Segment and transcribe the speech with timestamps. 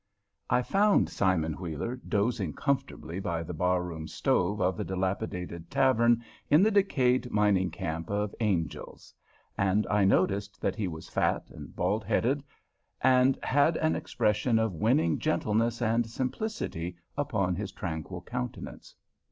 [0.49, 6.23] I found Simon Wheeler dozing comfortably by the bar room stove of the dilapidated tavern
[6.49, 9.13] in the decayed mining camp of Angel's,
[9.59, 12.43] and I noticed that he was fat and bald headed,
[12.99, 18.95] and had an expression of winning gentleness and simplicity upon his tranquil countenance.